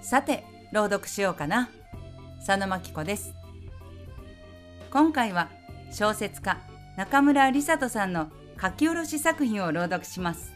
[0.00, 1.70] さて朗読しようかな。
[2.38, 3.34] 佐野真希子です。
[4.90, 5.48] 今回は
[5.90, 6.58] 小説家
[6.96, 8.28] 中村梨里さんの
[8.60, 10.52] 書き下ろし作品を朗読します。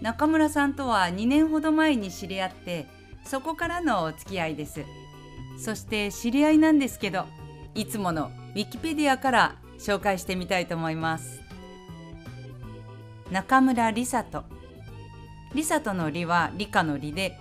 [0.00, 2.86] 中村さんとは2年ほど前に知り合って
[3.24, 4.84] そこからのお付き合いです。
[5.58, 7.24] そして知り合いなんですけど
[7.74, 11.40] いつものウィキペディアから紹介してみたいと思います。
[13.30, 14.44] 中村梨里。
[15.54, 17.38] 梨里の梨は理科の梨で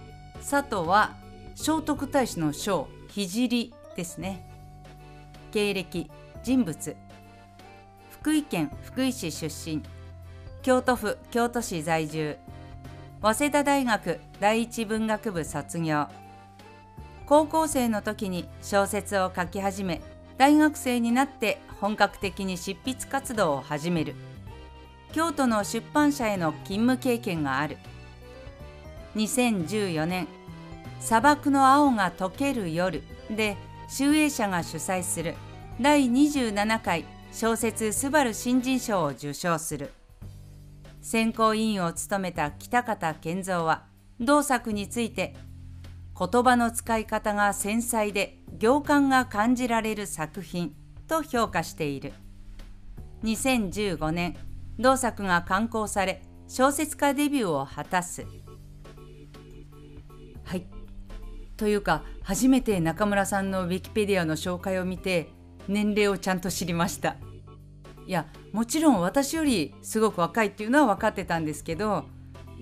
[0.50, 1.18] 佐藤は
[1.56, 2.72] 聖徳太子の聖
[3.10, 3.50] 聖
[3.98, 4.48] ですね。
[5.52, 6.10] 経歴
[6.42, 6.96] 人物。
[8.10, 9.84] 福井県福井市出身。
[10.62, 12.38] 京都府京都市在住。
[13.22, 16.08] 早稲田大学第一文学部卒業。
[17.26, 20.02] 高校生の時に小説を書き始め
[20.38, 24.16] 大学生になって本格的に執筆活動を始める。
[25.12, 27.78] 京都の出版社への勤務経験がある。
[29.18, 30.28] 2014年
[31.00, 35.36] 「砂漠の青が溶ける夜」で集英社が主催する。
[35.80, 39.92] 第27回小説スバル新人賞を受賞する。
[41.02, 43.86] 選考委員を務めた北方健三は
[44.20, 45.36] 同作について
[46.18, 50.76] 言葉の使い方が繊細で行間が感じられる作品
[51.08, 52.14] と評価している。
[53.24, 54.36] 2015年
[54.80, 58.26] 同作が刊行され小説家デビューを果たす。
[60.44, 60.77] はい。
[61.58, 65.30] というか初めて中村さんのウィキペディアの紹介を見て
[65.68, 67.18] 年齢をちゃんと知りました。
[68.06, 72.06] いやもちろん私よりすごく若いっていうのは分かってたんですけど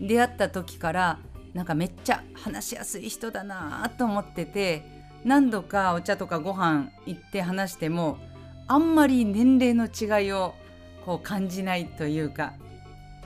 [0.01, 1.19] 出会った時から
[1.53, 4.83] なんかめっちゃ話しやすい人だなと思ってて
[5.23, 8.17] 何度かお茶とかご飯行って話しても
[8.65, 10.55] あんまり年齢の違いを
[11.05, 12.53] こう感じないというか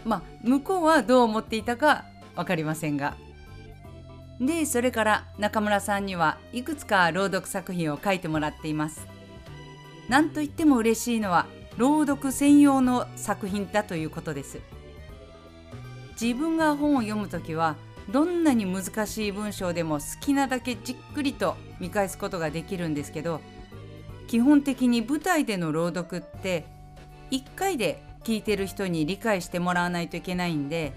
[0.03, 2.03] まあ向こうはどう思っていたか
[2.35, 3.15] 分かりませんが。
[4.39, 9.19] でそれから中村さんにはいくつか朗読作品を書いてもらっています。
[10.09, 11.45] なんといっても嬉しいのは
[11.77, 14.59] 朗読専用の作品だということです
[16.19, 17.77] 自分が本を読むときは
[18.09, 23.39] どんなに難しい文章でも好きなだけじっくりと見返すことができるんですけど
[24.27, 26.65] 基本的に舞台での朗読って
[27.31, 30.91] 1回で聞いてる人に理解してもらわないといけないんで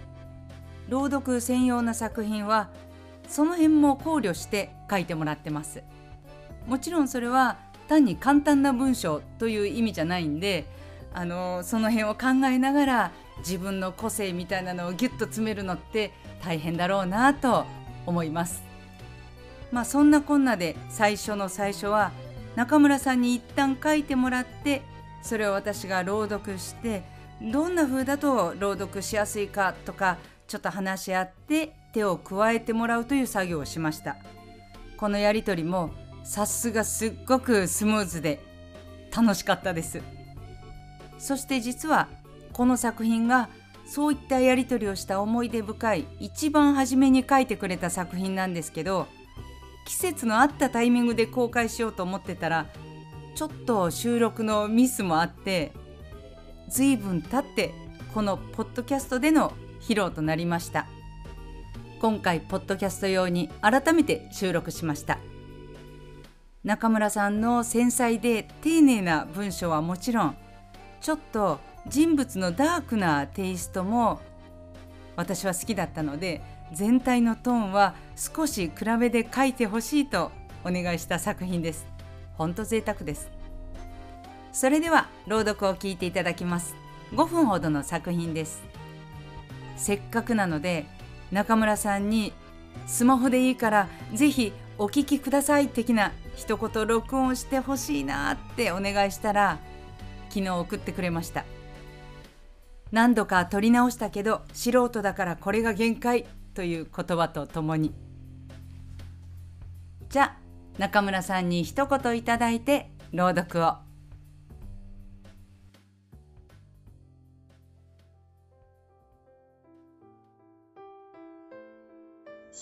[0.88, 2.70] 朗読専用の作品は
[3.32, 5.82] その辺も考慮して書いてもらってます
[6.66, 7.56] もちろんそれは
[7.88, 10.66] 単に簡単な文章という意味じゃないんで
[11.15, 16.12] あのその辺を考えながら自分の個性みたいなのをギュッと詰めるのって
[16.44, 17.65] 大変だろうなと
[18.06, 18.62] 思います。
[19.70, 22.12] まあそんなこんなで最初の最初は
[22.56, 24.82] 中村さんに一旦書いてもらって
[25.22, 27.03] それを私が朗読して
[27.41, 34.16] どんな風だと朗読しやすいかとかちょっと話し合って手を加えてもらうという作業をしました。
[35.03, 35.91] このやり取りも
[36.22, 38.38] さすがすっごくスムーズで
[39.12, 40.00] 楽しかったです
[41.19, 42.06] そして実は
[42.52, 43.48] この作品が
[43.84, 49.08] そういったやり取りをした思い出深い一番初めに書いてくれた作品なんですけど
[49.86, 52.69] 季節のあったタイミングで公開しようと思ってたら
[53.34, 55.72] ちょっと収録のミスもあって
[56.69, 57.75] 随分経って
[58.14, 60.86] このポッドキャストでの披露となりました
[62.02, 65.20] 今回ポッドキャスト用に改めて収録しました
[66.64, 70.36] 中村さんの繊細で丁寧な文章はもちろん
[71.00, 74.20] ちょっと人物のダークなテイストも
[75.14, 76.40] 私は好きだったので
[76.72, 80.32] 全体のトーンは少し比べで書いてほしいと
[80.64, 81.86] お願いした作品です。
[82.36, 83.30] ほんと贅沢です。
[84.52, 86.74] それでは朗読を聞いていただきます。
[87.12, 88.62] 5分ほどの作品です。
[89.76, 90.86] せっかくなので
[91.32, 92.32] 中村さんに
[92.87, 99.59] スマホでいいからぜひお聞きください的な一言録音してほしいなってお願いしたら
[100.28, 101.44] 昨日送ってくれました。
[102.91, 107.94] 何度か撮り直したけど素人だからこれが限界という言葉とともに。
[110.11, 110.37] じゃあ
[110.78, 113.91] 中村さんに一言いただいて朗読を。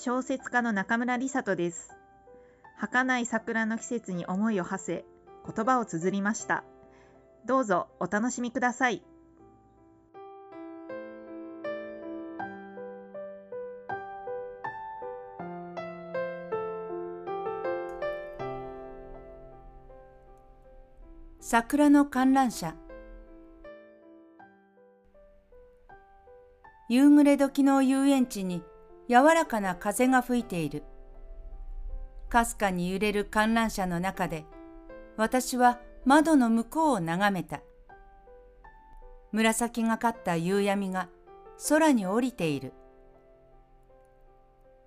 [0.02, 1.90] 小説家の中村梨里です
[2.78, 5.04] 儚い桜の季節に思いを馳せ、
[5.44, 6.64] 言葉を綴りました。
[7.44, 9.02] どうぞお楽しみください。
[21.40, 22.74] 桜の観覧車
[26.88, 28.62] 夕暮れ時の遊園地に
[29.10, 30.84] 柔らかな風が吹いている。
[32.28, 34.44] かすかに揺れる観覧車の中で
[35.16, 37.60] 私は窓の向こうを眺めた。
[39.32, 41.08] 紫がかった夕闇が
[41.68, 42.72] 空に降りている。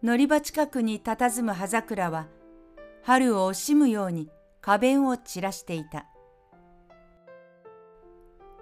[0.02, 2.28] 乗り場近くに佇む葉桜は
[3.02, 4.30] 春を惜しむように
[4.62, 6.06] 花弁を散らしていた。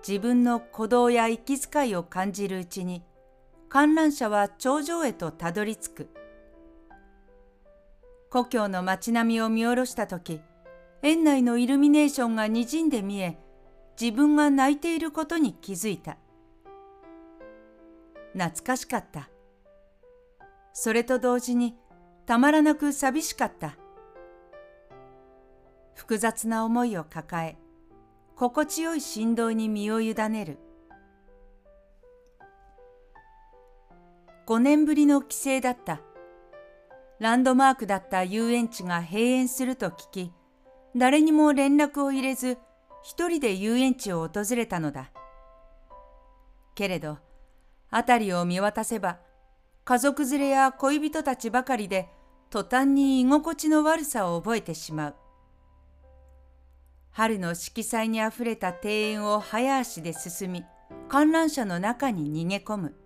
[0.07, 3.03] 自分の鼓動や息遣いを感じるうちに
[3.71, 6.09] 観覧車は頂上へとたどり着く。
[8.29, 10.41] 故郷の街並みを見下ろした時
[11.01, 13.37] 園内のイルミネーションがにじんで見え
[13.99, 16.17] 自分が泣いていることに気づいた。
[18.33, 19.29] 懐かしかった。
[20.73, 21.77] それと同時に
[22.25, 23.77] たまらなく寂しかった。
[25.95, 27.57] 複雑な思いを抱え
[28.35, 30.70] 心地よい振動に身を委ねる。
[34.51, 36.01] 5年ぶりの帰省だった
[37.19, 40.33] ランドマークだった遊園地が閉園すると聞き
[40.93, 42.57] 誰にも連絡を入れず
[43.01, 45.09] 一人で遊園地を訪れたのだ
[46.75, 47.19] けれど
[47.91, 49.19] 辺りを見渡せば
[49.85, 52.09] 家族連れや恋人たちばかりで
[52.49, 55.15] 途端に居心地の悪さを覚えてしまう。
[57.11, 60.65] 春の色彩にあふれた庭園を早足で進み
[61.07, 63.00] 観覧車の中に逃げ込む。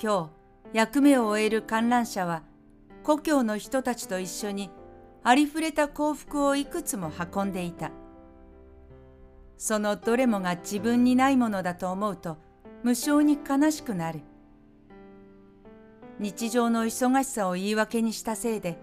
[0.00, 0.30] 今
[0.72, 2.42] 日役目を終える観覧車は
[3.02, 4.70] 故郷の人たちと一緒に
[5.24, 7.90] ありふれた幸福をいくつも運んでいた。
[9.56, 12.38] そのどれもが自分にないものだと思うと
[12.84, 14.20] 無性に悲しくなる。
[16.20, 18.78] 日常の忙しさを言い訳にしたせいで、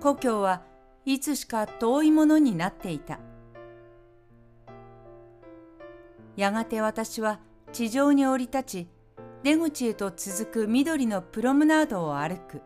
[0.00, 0.62] 故郷は
[1.04, 3.18] いつしか遠いものになっていた。
[6.36, 7.40] やがて私は
[7.72, 8.88] 地上に降り立ち、
[9.44, 12.60] 出口へと続く緑のプロムナードを歩く。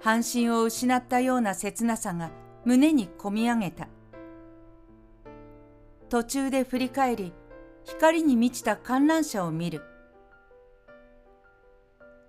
[0.00, 2.30] 半身を失ったような切なさが
[2.64, 3.88] 胸にこみ上げた。
[6.08, 7.32] 途中で振り返り、
[7.84, 9.82] 光に満ちた観覧車を見る。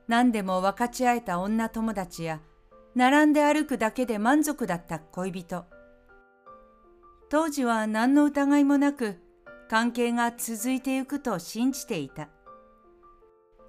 [0.08, 2.42] 何でも分かち合えた女友達や、
[2.96, 5.66] 並んで歩くだけで満足だった恋人。
[7.30, 9.20] 当時は何の疑いもなく、
[9.70, 12.30] 関係が続いてゆくと信じていた。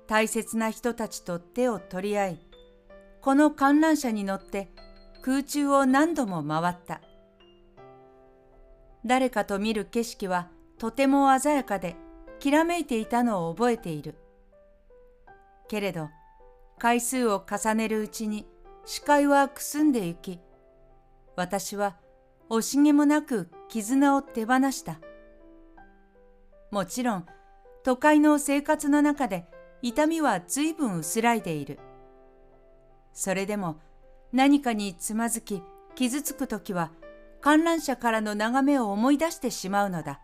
[0.08, 2.40] 大切な人たちと手を取り合い、
[3.20, 4.70] この観覧車に乗って
[5.22, 7.02] 空中を何度も回った。
[9.04, 11.94] 誰かと見る景色はとても鮮やかで、
[12.40, 14.14] きらめいていたのを覚えている。
[15.68, 16.08] けれど、
[16.78, 18.46] 回数を重ねるうちに
[18.86, 20.40] 視界はくすんでゆき、
[21.36, 21.96] 私は
[22.48, 25.00] 惜しげもなく絆を手放した。
[26.70, 27.26] もちろん、
[27.84, 29.46] 都会の生活の中で
[29.82, 31.78] 痛みは随分薄らいでいる。
[33.12, 33.80] それでも
[34.32, 35.62] 何かにつまずき
[35.94, 36.90] 傷つくときは
[37.40, 40.20] 観覧車からの眺めを思い出してしまうのだ。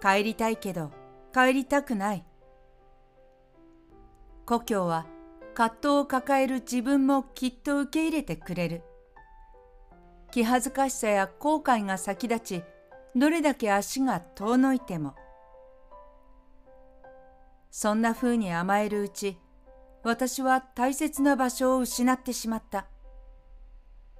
[0.00, 0.90] 帰りたいけど
[1.32, 2.24] 帰りたくない。
[4.44, 5.06] 故郷は
[5.54, 8.82] 葛藤を抱える自分もきっと受け入れてくれる。
[10.30, 12.64] 気恥ずかしさや後悔が先立ち、
[13.14, 15.14] どれだけ足が遠のいても。
[17.74, 19.38] そんな風に甘えるうち、
[20.04, 22.86] 私は大切な場所を失ってしまった。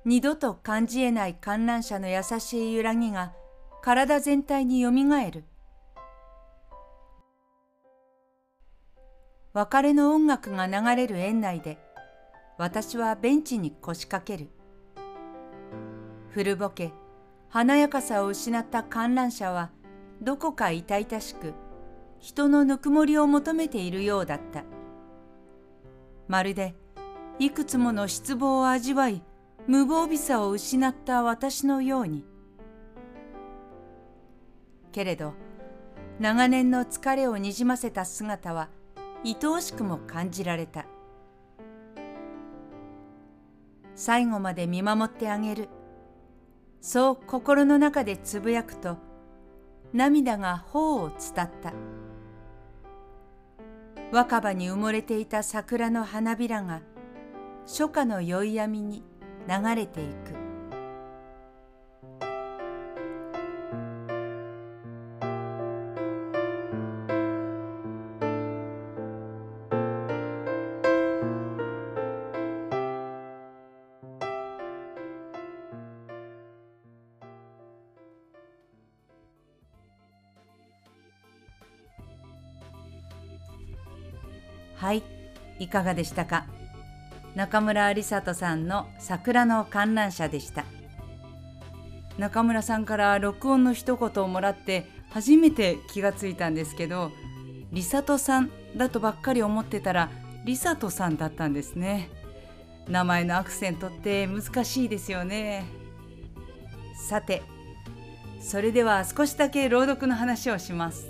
[0.06, 3.34] 二度と感じ得ない観覧車の優しい揺らぎが
[3.82, 5.44] 体全体によみがえる。
[9.52, 11.78] 別れの音楽が流れる園内で
[12.56, 14.48] 私はベンチに腰掛ける
[16.30, 16.90] 古ぼけ
[17.50, 19.70] 華やかさを失った観覧車は
[20.22, 21.52] どこか痛々しく
[22.22, 24.62] 人のぬくもりを求めているようだった。
[26.28, 26.76] まるで
[27.40, 29.24] いくつもの失望を味わい
[29.66, 32.24] 無防備さを失った私のように。
[34.92, 35.34] けれど
[36.20, 38.68] 長年の疲れをにじませた姿は
[39.24, 40.86] 愛おしくも感じられた。
[43.96, 45.68] 最後まで見守ってあげる。
[46.80, 48.96] そう心の中でつぶやくと
[49.92, 51.72] 涙が頬を伝った。
[54.12, 56.82] 若葉に埋もれていた桜の花びらが
[57.66, 59.02] 初夏の宵闇に
[59.48, 60.51] 流れていく。
[84.82, 85.04] はい、
[85.60, 86.44] いかがでしたか？
[87.36, 90.64] 中村梨里さんの桜の観覧車でした。
[92.18, 97.12] 中村さんから録音の一言をもらって初めて気がついたんですけど
[97.70, 100.10] 梨里さんだとばっかり思ってたら
[100.44, 102.10] 梨里さんだったんですね。
[102.88, 105.64] 名前のアクセントって難しいですよね。
[107.08, 107.44] さて
[108.40, 111.06] それでは少しだけ朗読の話をします。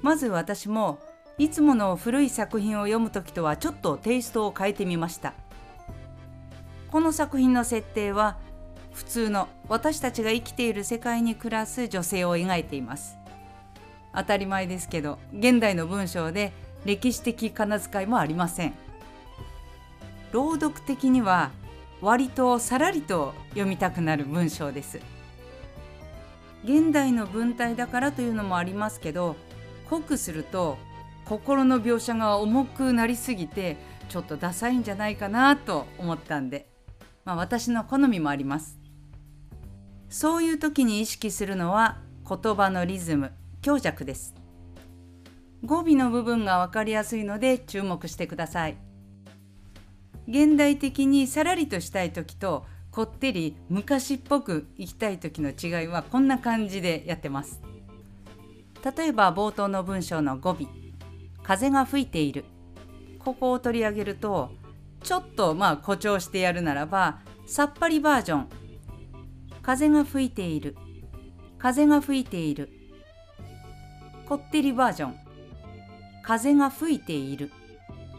[0.00, 0.98] まず私も
[1.38, 5.34] いつもの古い作品を読む時とはちょっとテイストを変えてみました。
[6.90, 8.36] この作品の設定は
[8.92, 13.16] 普通の私たちが生きている世界に暮らす女性を描いています。
[14.14, 16.52] 当たり前ですけど現代の文章で
[16.84, 18.74] 歴史的仮名遣いもありません。
[20.32, 21.50] 朗読的には
[22.02, 25.00] 割とさらりと読みたくなる文章です。
[26.64, 29.34] 現代の文体だからというのもありますけど
[29.88, 30.76] 濃くすると
[31.32, 33.78] 心の描写が重くなりすぎて
[34.10, 36.68] ちょっとダサいんじゃないかなと思ったんで、
[37.24, 38.78] まあ、私の好みもあります。
[40.10, 41.96] そういう時に意識するのは
[42.28, 44.34] 言葉のリズム強弱です。
[45.64, 48.76] 語尾の部分が分かりやすいので注目してください。
[50.28, 57.62] 現代的にさらりとしたい時とこってり昔っぽくいきたい時の違いはこんな感じでやってます。
[58.84, 60.81] 例えば冒頭の文章の語尾。
[61.42, 62.44] 風が吹いている。
[63.18, 64.50] ここを取り上げると
[65.02, 68.48] ちょっとまあ誇張してやるならばさっぱりバージョン。
[69.62, 70.76] 風が吹いている。
[71.58, 72.70] 風が吹いている。
[74.28, 75.16] こってりバージョン。
[76.22, 77.50] 風が吹いている。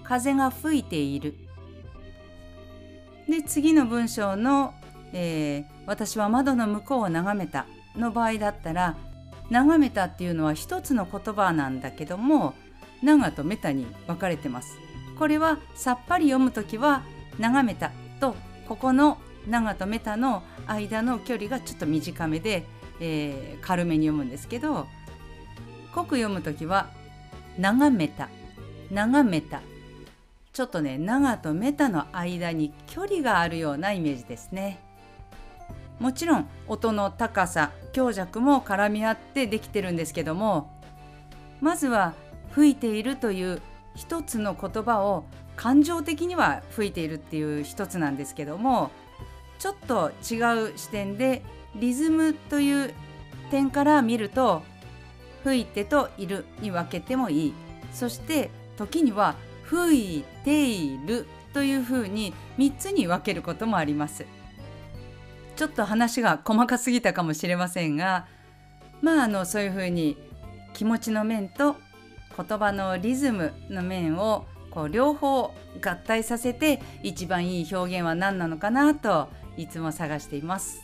[0.03, 1.35] 風が吹いている。
[3.27, 4.73] で次の文章の、
[5.13, 7.65] えー、私は窓の向こうを眺めた」
[7.95, 8.97] の場合だったら
[9.49, 12.53] 「眺めた」っていうのは一つの言葉なんだけども
[13.03, 14.77] 長とメタに分かれてます。
[15.17, 17.03] これはさっぱり読む時は
[17.39, 18.35] 「眺めた」と
[18.67, 19.17] ここの
[19.47, 22.65] 長とメタの間の距離がちょっと短めで、
[22.99, 24.87] えー、軽めに読むんですけど
[25.93, 26.87] 濃く読む時は
[27.59, 28.29] 「眺めた」
[28.91, 29.61] 「眺めた」
[30.53, 34.79] ちょっとね長とメタの間に距離があるようなイメージですね
[35.99, 40.71] もちろん音の高さ強弱も絡み合ってできてるんですけども
[41.59, 42.13] まずは
[42.53, 43.61] 吹いているという
[43.95, 48.91] 一つの言葉を感情的には吹いているっていう一つなんですけども
[49.59, 51.43] ちょっと違う視点で
[51.75, 52.93] リズムという
[53.49, 54.63] 点から見ると
[55.43, 57.53] 吹いてといるに分けてもいい
[57.91, 64.25] そして時には吹いているというふうに3つに分けることもあります。
[65.55, 68.25] ちょっと話が細かすぎたかもしれませんが
[69.01, 70.17] まああのそういうふうに
[70.73, 71.75] 気持ちの面と
[72.35, 80.81] 言葉のリズムの面をこう両方合体させて一番いい表現は何なのかなといつも探しています。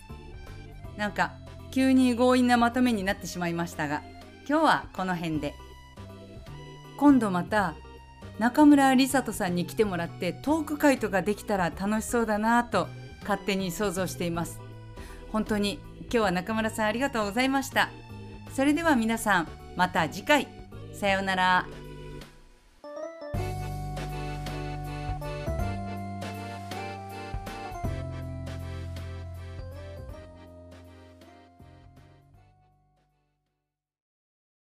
[0.98, 1.34] なんか
[1.72, 4.02] 急に強引なまとめになってしまいましたが
[4.48, 5.54] 今日はこの辺で。
[6.98, 7.76] 今度また
[8.40, 12.88] 中村梨里さんに来てもらってトーク会とかできたら楽しそうだなと
[13.22, 14.60] 勝手に想像しています。
[15.32, 17.90] 本当に今日は中村さんありがとうございました。
[18.54, 20.59] それでは皆さんまた次回。
[21.00, 21.66] さようなら。